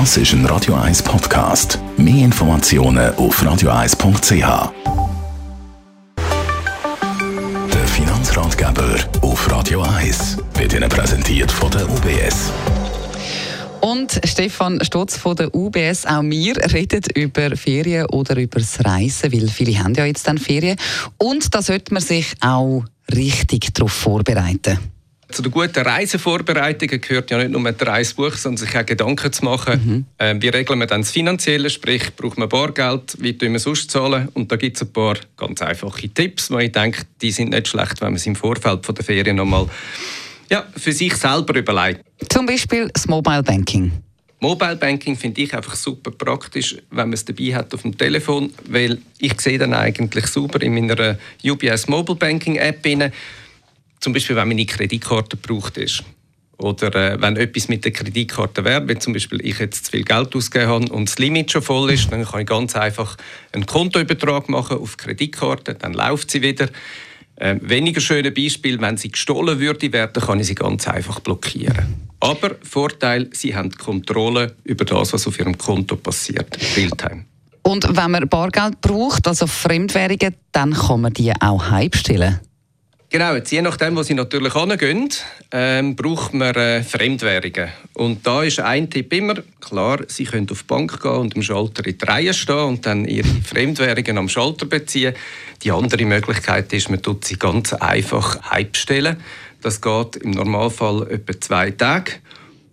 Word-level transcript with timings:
Das 0.00 0.16
ist 0.16 0.32
ein 0.32 0.44
Radio 0.46 0.74
1 0.74 1.04
Podcast. 1.04 1.78
Mehr 1.96 2.24
Informationen 2.24 3.14
auf 3.14 3.40
radio1.ch. 3.40 4.72
Der 7.72 7.86
Finanzratgeber 7.86 8.96
auf 9.20 9.48
Radio 9.52 9.82
1 9.82 10.38
wird 10.54 10.72
Ihnen 10.72 10.88
präsentiert 10.88 11.52
von 11.52 11.70
der 11.70 11.88
UBS. 11.88 12.50
Und 13.82 14.20
Stefan 14.24 14.84
Stotz 14.84 15.16
von 15.16 15.36
der 15.36 15.54
UBS, 15.54 16.06
auch 16.06 16.24
wir 16.24 16.56
reden 16.72 17.04
über 17.14 17.56
Ferien 17.56 18.06
oder 18.06 18.36
über 18.36 18.58
das 18.58 18.84
Reisen, 18.84 19.32
weil 19.32 19.48
viele 19.48 19.78
haben 19.78 19.94
ja 19.94 20.06
jetzt 20.06 20.26
dann 20.26 20.38
Ferien. 20.38 20.76
Und 21.18 21.54
da 21.54 21.62
sollte 21.62 21.94
man 21.94 22.02
sich 22.02 22.34
auch 22.40 22.82
richtig 23.12 23.72
darauf 23.72 23.92
vorbereiten. 23.92 24.93
Zu 25.34 25.42
der 25.42 25.50
guten 25.50 25.84
Reisevorbereitung 25.84 27.00
gehört 27.00 27.28
ja 27.32 27.38
nicht 27.38 27.50
nur 27.50 27.66
ein 27.66 27.74
Reisebuch, 27.74 28.34
sondern 28.34 28.64
sich 28.64 28.78
auch 28.78 28.86
Gedanken 28.86 29.32
zu 29.32 29.44
machen. 29.44 29.80
Mhm. 29.84 30.04
Ähm, 30.20 30.40
wie 30.40 30.46
regeln 30.46 30.78
wir 30.78 30.86
dann 30.86 31.00
das 31.00 31.10
Finanzielle? 31.10 31.70
Sprich, 31.70 32.14
braucht 32.14 32.38
man 32.38 32.48
Bargeld? 32.48 33.16
Wie 33.18 33.36
tun 33.36 33.50
wir 33.50 33.58
sonst 33.58 33.90
zahlen? 33.90 34.28
Und 34.34 34.52
da 34.52 34.54
gibt 34.54 34.76
es 34.76 34.82
ein 34.82 34.92
paar 34.92 35.16
ganz 35.36 35.60
einfache 35.60 36.08
Tipps, 36.08 36.52
wo 36.52 36.58
ich 36.60 36.70
denke, 36.70 37.02
die 37.20 37.32
sind 37.32 37.50
nicht 37.50 37.66
schlecht, 37.66 38.00
wenn 38.00 38.10
man 38.10 38.14
es 38.14 38.26
im 38.26 38.36
Vorfeld 38.36 38.86
von 38.86 38.94
der 38.94 39.04
Ferien 39.04 39.34
nochmal 39.34 39.66
ja, 40.50 40.64
für 40.76 40.92
sich 40.92 41.16
selber 41.16 41.58
überlegt. 41.58 42.02
Zum 42.28 42.46
Beispiel 42.46 42.88
das 42.94 43.08
Mobile 43.08 43.42
Banking. 43.42 43.90
Mobile 44.38 44.76
Banking 44.76 45.16
finde 45.16 45.40
ich 45.40 45.52
einfach 45.52 45.74
super 45.74 46.12
praktisch, 46.12 46.76
wenn 46.90 47.08
man 47.08 47.14
es 47.14 47.24
dabei 47.24 47.56
hat 47.56 47.74
auf 47.74 47.82
dem 47.82 47.98
Telefon, 47.98 48.52
weil 48.68 48.98
ich 49.18 49.40
sehe 49.40 49.58
dann 49.58 49.74
eigentlich 49.74 50.28
super 50.28 50.62
in 50.62 50.74
meiner 50.74 51.18
UBS 51.42 51.88
Mobile 51.88 52.18
Banking 52.18 52.54
App 52.54 52.86
rein, 52.86 53.10
zum 54.04 54.12
Beispiel, 54.12 54.36
wenn 54.36 54.48
meine 54.48 54.66
Kreditkarte 54.66 55.36
gebraucht 55.36 55.78
ist. 55.78 56.04
Oder 56.58 56.94
äh, 56.94 57.20
wenn 57.20 57.36
etwas 57.36 57.68
mit 57.68 57.84
der 57.84 57.92
Kreditkarte 57.92 58.64
wäre, 58.64 58.86
wenn 58.86 59.00
zum 59.00 59.12
Beispiel 59.12 59.44
ich 59.44 59.58
jetzt 59.58 59.86
zu 59.86 59.90
viel 59.90 60.04
Geld 60.04 60.36
ausgegeben 60.36 60.70
habe 60.70 60.92
und 60.92 61.08
das 61.08 61.18
Limit 61.18 61.50
schon 61.50 61.62
voll 61.62 61.90
ist, 61.90 62.12
dann 62.12 62.24
kann 62.24 62.42
ich 62.42 62.46
ganz 62.46 62.76
einfach 62.76 63.16
einen 63.52 63.66
Kontoübertrag 63.66 64.48
machen 64.48 64.78
auf 64.78 64.96
die 64.96 65.04
Kreditkarte, 65.04 65.74
dann 65.74 65.94
läuft 65.94 66.30
sie 66.30 66.42
wieder. 66.42 66.68
Ähm, 67.36 67.58
weniger 67.62 68.00
schöne 68.00 68.30
Beispiel, 68.30 68.80
wenn 68.80 68.96
sie 68.96 69.10
gestohlen 69.10 69.58
würde 69.58 69.92
werden, 69.92 70.22
kann 70.22 70.38
ich 70.38 70.46
sie 70.46 70.54
ganz 70.54 70.86
einfach 70.86 71.18
blockieren. 71.18 71.96
Aber 72.20 72.54
Vorteil, 72.62 73.28
sie 73.32 73.56
haben 73.56 73.72
Kontrolle 73.72 74.54
über 74.62 74.84
das, 74.84 75.12
was 75.12 75.26
auf 75.26 75.40
ihrem 75.40 75.58
Konto 75.58 75.96
passiert, 75.96 76.56
Realtime. 76.76 77.24
Und 77.62 77.88
wenn 77.96 78.10
man 78.12 78.28
Bargeld 78.28 78.80
braucht, 78.80 79.26
also 79.26 79.48
Fremdwährungen, 79.48 80.36
dann 80.52 80.74
kann 80.74 81.00
man 81.00 81.12
die 81.12 81.32
auch 81.40 81.70
heimstellen. 81.70 82.38
Genau, 83.14 83.36
je 83.36 83.62
nachdem, 83.62 83.94
wo 83.94 84.02
Sie 84.02 84.14
natürlich 84.14 84.54
hingehen, 84.54 85.08
ähm, 85.52 85.94
braucht 85.94 86.34
man 86.34 86.52
äh, 86.56 86.82
Fremdwährungen. 86.82 87.68
Und 87.92 88.26
da 88.26 88.42
ist 88.42 88.58
ein 88.58 88.90
Tipp 88.90 89.12
immer, 89.12 89.36
klar, 89.60 90.00
Sie 90.08 90.24
können 90.24 90.50
auf 90.50 90.62
die 90.62 90.66
Bank 90.66 91.00
gehen 91.00 91.12
und 91.12 91.36
am 91.36 91.42
Schalter 91.42 91.86
in 91.86 91.96
die 91.96 92.04
Reihe 92.04 92.34
stehen 92.34 92.64
und 92.64 92.86
dann 92.86 93.04
Ihre 93.04 93.28
Fremdwährungen 93.28 94.18
am 94.18 94.28
Schalter 94.28 94.66
beziehen. 94.66 95.14
Die 95.62 95.70
andere 95.70 96.04
Möglichkeit 96.04 96.72
ist, 96.72 96.90
man 96.90 97.02
tut 97.02 97.24
sie 97.24 97.36
ganz 97.36 97.72
einfach 97.72 98.50
heimstellen. 98.50 99.18
Das 99.62 99.80
geht 99.80 100.16
im 100.16 100.32
Normalfall 100.32 101.08
etwa 101.08 101.40
zwei 101.40 101.70
Tage. 101.70 102.14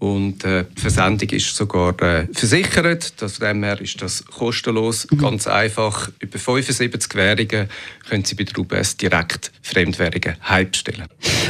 Und 0.01 0.43
äh, 0.45 0.65
die 0.75 0.81
Versendung 0.81 1.29
ist 1.29 1.55
sogar 1.55 1.93
äh, 2.01 2.25
versichert. 2.33 3.13
Von 3.17 3.29
dem 3.39 3.63
her 3.63 3.79
ist 3.79 4.01
das 4.01 4.25
kostenlos, 4.25 5.05
mhm. 5.11 5.19
ganz 5.19 5.45
einfach. 5.45 6.09
Über 6.17 6.39
75 6.39 7.13
Währungen 7.13 7.69
können 8.09 8.25
Sie 8.25 8.33
bei 8.33 8.45
der 8.45 8.57
UBS 8.57 8.97
direkt 8.97 9.51
Fremdwährungen 9.61 10.37
heimstellen. 10.43 11.05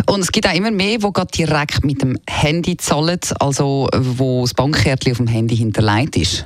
Und 0.05 0.19
es 0.19 0.33
gibt 0.33 0.49
auch 0.49 0.53
immer 0.53 0.69
mehr, 0.69 0.97
die 0.97 1.27
direkt 1.33 1.85
mit 1.85 2.01
dem 2.01 2.17
Handy 2.27 2.75
zahlen, 2.75 3.21
also 3.39 3.87
wo 3.95 4.41
das 4.41 4.53
Bankkärtchen 4.53 5.13
auf 5.13 5.17
dem 5.19 5.27
Handy 5.27 5.55
hinterlegt 5.55 6.17
ist. 6.17 6.45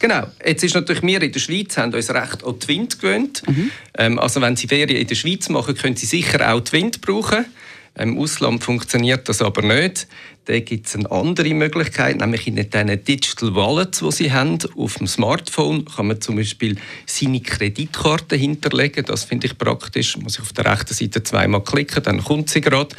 Genau. 0.00 0.26
Jetzt 0.44 0.64
ist 0.64 0.74
natürlich, 0.74 1.04
wir 1.04 1.22
in 1.22 1.30
der 1.30 1.38
Schweiz 1.38 1.76
haben 1.76 1.94
uns 1.94 2.10
recht 2.10 2.44
an 2.44 2.58
die 2.58 2.68
Wind 2.68 2.98
gewöhnt. 2.98 3.42
Mhm. 3.46 3.70
Ähm, 3.96 4.18
also 4.18 4.40
wenn 4.40 4.56
Sie 4.56 4.66
Ferien 4.66 5.00
in 5.00 5.06
der 5.06 5.14
Schweiz 5.14 5.48
machen, 5.48 5.76
können 5.76 5.94
Sie 5.94 6.06
sicher 6.06 6.52
auch 6.52 6.58
die 6.58 6.72
Wind 6.72 7.00
brauchen. 7.02 7.44
Im 7.96 8.18
Ausland 8.18 8.64
funktioniert 8.64 9.28
das 9.28 9.40
aber 9.40 9.62
nicht. 9.62 10.08
Da 10.46 10.58
gibt 10.58 10.86
es 10.86 10.96
eine 10.96 11.10
andere 11.10 11.54
Möglichkeit, 11.54 12.20
nämlich 12.20 12.46
in 12.46 12.56
diesen 12.56 13.04
Digital 13.04 13.54
Wallets, 13.54 14.00
die 14.00 14.10
Sie 14.10 14.32
haben, 14.32 14.58
auf 14.76 14.94
dem 14.96 15.06
Smartphone 15.06 15.84
kann 15.84 16.08
man 16.08 16.20
zum 16.20 16.36
Beispiel 16.36 16.76
seine 17.06 17.40
Kreditkarte 17.40 18.36
hinterlegen. 18.36 19.04
Das 19.04 19.24
finde 19.24 19.46
ich 19.46 19.56
praktisch. 19.56 20.16
Muss 20.16 20.34
ich 20.34 20.42
auf 20.42 20.52
der 20.52 20.66
rechten 20.66 20.92
Seite 20.92 21.22
zweimal 21.22 21.62
klicken, 21.62 22.02
dann 22.02 22.22
kommt 22.22 22.50
sie 22.50 22.60
gerade. 22.60 22.94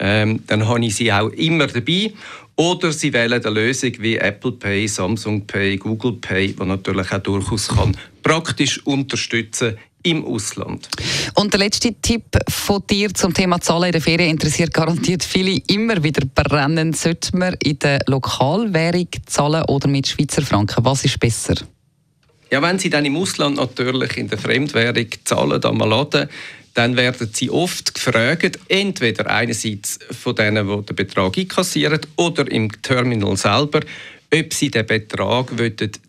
Ähm, 0.00 0.42
dann 0.46 0.66
habe 0.66 0.84
ich 0.84 0.96
sie 0.96 1.12
auch 1.12 1.28
immer 1.30 1.66
dabei. 1.66 2.12
Oder 2.56 2.90
Sie 2.90 3.12
wählen 3.12 3.44
eine 3.44 3.50
Lösung 3.50 3.92
wie 4.00 4.16
Apple 4.16 4.52
Pay, 4.52 4.88
Samsung 4.88 5.46
Pay, 5.46 5.76
Google 5.76 6.14
Pay, 6.14 6.54
die 6.54 6.64
natürlich 6.64 7.12
auch 7.12 7.18
durchaus 7.18 7.68
kann 7.68 7.96
praktisch 8.28 8.84
unterstützen 8.84 9.78
im 10.10 10.24
Ausland. 10.24 10.88
Und 11.34 11.52
der 11.52 11.60
letzte 11.60 11.94
Tipp 11.94 12.24
von 12.48 12.82
dir 12.88 13.12
zum 13.12 13.34
Thema 13.34 13.60
Zahlen 13.60 13.86
in 13.86 13.92
der 13.92 14.00
Ferien 14.00 14.30
interessiert 14.30 14.72
garantiert 14.72 15.22
viele 15.22 15.60
immer 15.68 16.02
wieder 16.02 16.26
brennen. 16.26 16.92
Sollte 16.92 17.36
man 17.36 17.54
in 17.62 17.78
der 17.78 18.00
Lokalwährung 18.06 19.08
zahlen 19.26 19.64
oder 19.64 19.88
mit 19.88 20.08
Schweizer 20.08 20.42
Franken? 20.42 20.84
Was 20.84 21.04
ist 21.04 21.20
besser? 21.20 21.54
Ja, 22.50 22.62
wenn 22.62 22.78
Sie 22.78 22.88
dann 22.88 23.04
im 23.04 23.16
Ausland 23.16 23.56
natürlich 23.56 24.16
in 24.16 24.28
der 24.28 24.38
Fremdwährung 24.38 25.06
zahlen, 25.24 25.62
am 25.62 25.78
Laden, 25.78 26.28
dann 26.72 26.96
werden 26.96 27.28
Sie 27.32 27.50
oft 27.50 27.94
gefragt, 27.94 28.58
entweder 28.68 29.26
einerseits 29.28 29.98
von 30.10 30.34
denen, 30.34 30.66
die 30.66 30.86
den 30.86 30.96
Betrag 30.96 31.36
einkassieren, 31.36 32.00
oder 32.16 32.50
im 32.50 32.70
Terminal 32.80 33.36
selber, 33.36 33.80
ob 34.32 34.54
Sie 34.54 34.70
den 34.70 34.86
Betrag 34.86 35.52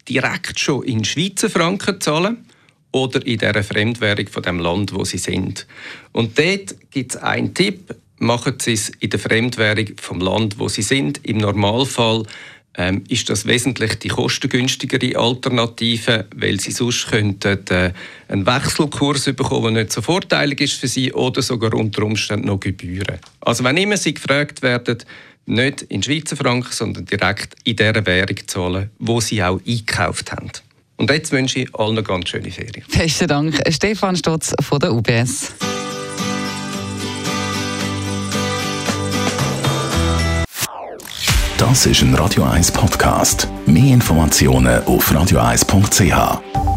direkt 0.07 0.59
schon 0.59 0.83
in 0.83 1.03
Schweizer 1.03 1.49
Franken 1.49 1.99
zahlen 1.99 2.23
wollen 2.23 2.48
oder 2.91 3.25
in 3.25 3.37
der 3.37 3.63
Fremdwährung 3.63 4.27
von 4.27 4.43
dem 4.43 4.59
Land, 4.59 4.93
wo 4.93 5.03
sie 5.05 5.17
sind. 5.17 5.67
Und 6.11 6.37
dort 6.37 6.75
gibt 6.91 7.15
es 7.15 7.21
einen 7.21 7.53
Tipp: 7.53 7.95
Machen 8.17 8.55
Sie 8.59 8.73
es 8.73 8.89
in 8.99 9.09
der 9.09 9.19
Fremdwährung 9.19 9.87
vom 10.01 10.19
Land, 10.19 10.59
wo 10.59 10.67
sie 10.67 10.81
sind. 10.81 11.25
Im 11.25 11.37
Normalfall 11.37 12.23
ähm, 12.75 13.03
ist 13.09 13.29
das 13.29 13.45
wesentlich 13.45 13.95
die 13.99 14.09
kostengünstigere 14.09 15.17
Alternative, 15.17 16.25
weil 16.35 16.59
sie 16.59 16.71
sonst 16.71 17.07
könnten 17.07 17.59
äh, 17.69 17.93
einen 18.27 18.45
Wechselkurs 18.45 19.25
bekommen, 19.25 19.73
der 19.73 19.83
nicht 19.83 19.93
so 19.93 20.01
vorteilig 20.01 20.61
ist 20.61 20.73
für 20.73 20.87
sie, 20.87 21.13
oder 21.13 21.41
sogar 21.41 21.73
unter 21.73 22.03
Umständen 22.03 22.47
noch 22.47 22.59
Gebühren. 22.59 23.19
Also 23.41 23.63
wenn 23.63 23.77
immer 23.77 23.97
sie 23.97 24.13
gefragt 24.13 24.61
werden, 24.61 24.97
nicht 25.45 25.81
in 25.83 26.03
Schweizer 26.03 26.37
Franken, 26.37 26.71
sondern 26.71 27.05
direkt 27.05 27.55
in 27.63 27.75
der 27.75 28.05
Währung 28.05 28.37
zahlen, 28.47 28.91
wo 28.99 29.19
sie 29.19 29.43
auch 29.43 29.59
eingekauft 29.65 30.31
haben. 30.31 30.51
Und 30.99 31.09
jetzt 31.09 31.31
wünsche 31.31 31.59
ich 31.59 31.73
allen 31.75 31.91
eine 31.91 32.03
ganz 32.03 32.27
schöne 32.27 32.51
Ferien. 32.51 32.83
Besten 32.93 33.27
Dank, 33.27 33.57
Stefan 33.69 34.17
Stotz 34.17 34.53
von 34.61 34.79
der 34.79 34.93
UBS. 34.93 35.53
Das 41.57 41.85
ist 41.85 42.01
ein 42.01 42.13
Radio 42.15 42.43
1 42.43 42.73
Podcast. 42.73 43.47
Mehr 43.65 43.93
Informationen 43.93 44.83
auf 44.83 45.09
radio1.ch. 45.11 46.68